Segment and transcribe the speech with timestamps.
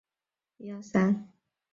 [0.03, 1.31] 现任负责人为希腊人李亮神父。